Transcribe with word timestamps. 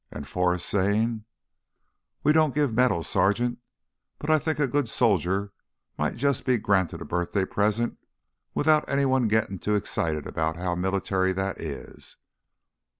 And 0.11 0.27
Forrest 0.27 0.65
saying: 0.65 1.25
"We 2.23 2.31
don't 2.33 2.55
give 2.55 2.73
medals, 2.73 3.07
Sergeant. 3.07 3.59
But 4.17 4.31
I 4.31 4.39
think 4.39 4.57
a 4.57 4.65
good 4.65 4.89
soldier 4.89 5.53
might 5.95 6.15
just 6.15 6.43
be 6.43 6.57
granted 6.57 7.01
a 7.01 7.05
birthday 7.05 7.45
present 7.45 7.99
without 8.55 8.89
any 8.89 9.05
one 9.05 9.29
gittin' 9.29 9.59
too 9.59 9.75
excited 9.75 10.25
about 10.25 10.55
how 10.55 10.73
military 10.73 11.33
that 11.33 11.59
is." 11.59 12.17